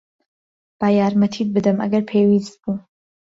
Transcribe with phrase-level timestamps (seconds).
[0.79, 2.75] با یارمەتیت بدەم، ئەگەر پێویست بوو.